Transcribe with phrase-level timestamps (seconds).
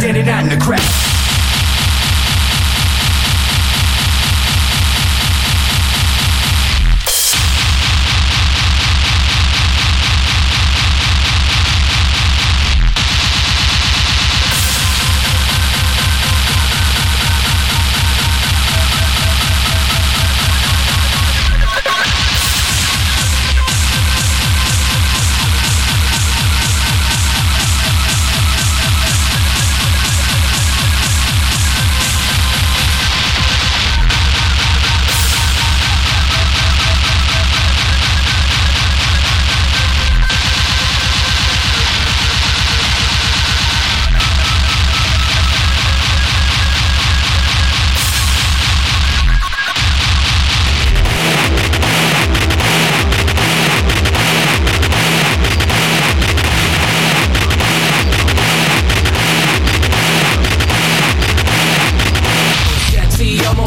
[0.00, 1.19] Standing out in the crowd.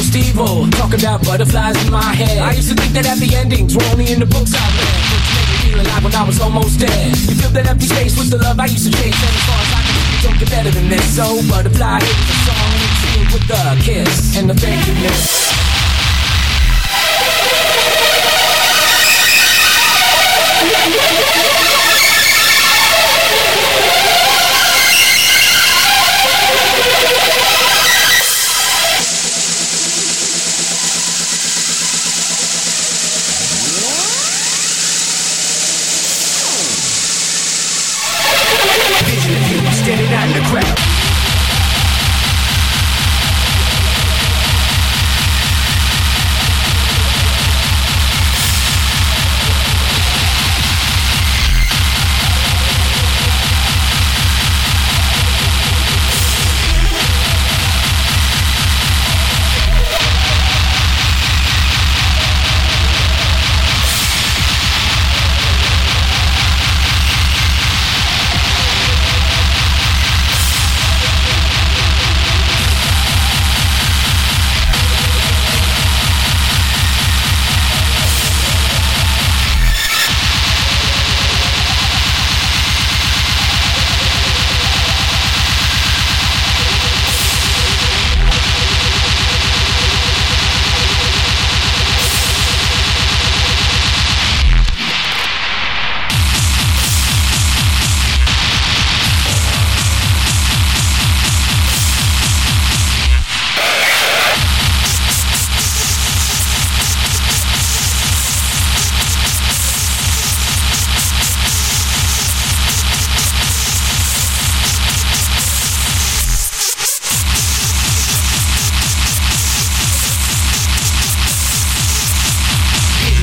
[0.00, 0.66] Almost evil.
[0.80, 2.38] Talk about butterflies in my head.
[2.38, 4.96] I used to think that happy endings were only in the books I read.
[5.36, 7.08] Made me feel alive when I was almost dead.
[7.28, 9.12] You fill that empty space with the love I used to chase.
[9.12, 11.04] And as far as I can see, don't get better than this.
[11.04, 12.80] So, butterfly, here's the song.
[13.28, 15.49] With the kiss and the thank you miss.
[40.10, 40.79] You standing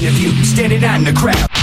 [0.08, 0.24] out in the crowd.
[0.24, 1.57] Vision of you standing out in the crowd.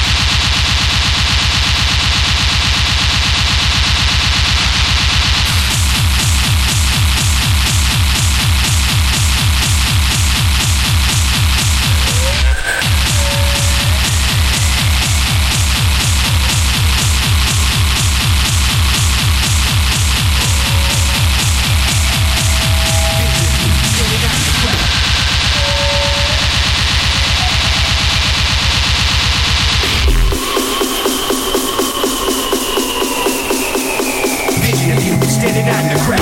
[35.35, 36.21] Standing out in the crowd.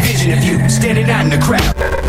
[0.00, 1.99] Vision of you standing out in the crowd.